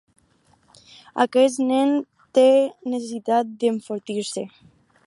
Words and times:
Aquest 1.25 1.61
nen 1.73 1.93
té 2.39 2.47
necessitat 2.95 3.55
d'enfortir-se. 3.63 4.49